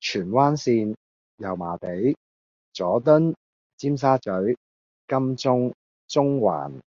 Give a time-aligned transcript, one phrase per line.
[0.00, 0.96] 荃灣綫：
[1.36, 2.16] 油麻地，
[2.72, 3.34] 佐敦，
[3.76, 4.30] 尖沙咀，
[5.06, 5.74] 金鐘，
[6.06, 6.80] 中環